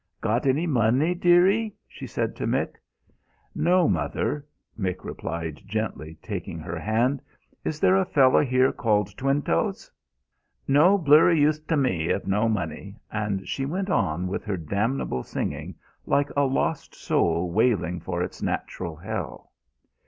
"Got 0.19 0.47
any 0.47 0.65
money, 0.65 1.13
dearie?" 1.13 1.75
she 1.87 2.07
said 2.07 2.35
to 2.37 2.47
Mick. 2.47 2.77
"No, 3.53 3.87
mother," 3.87 4.47
Mick 4.75 5.03
replied, 5.05 5.61
gently 5.67 6.17
taking 6.23 6.57
her 6.57 6.79
hand. 6.79 7.21
"Is 7.63 7.79
there 7.79 7.95
a 7.97 8.03
fellow 8.03 8.39
here 8.43 8.71
called 8.71 9.15
Twinetoes?" 9.15 9.91
"No 10.67 10.97
blurry 10.97 11.39
use 11.39 11.59
t'me 11.59 12.09
if 12.09 12.25
no 12.25 12.49
money," 12.49 12.95
and 13.11 13.47
she 13.47 13.63
went 13.67 13.91
on 13.91 14.25
with 14.27 14.43
her 14.43 14.57
damnable 14.57 15.21
singing, 15.21 15.75
like 16.07 16.31
a 16.35 16.45
lost 16.45 16.95
soul 16.95 17.51
wailing 17.51 17.99
for 17.99 18.23
its 18.23 18.41
natural 18.41 18.95
hell. 18.95 19.51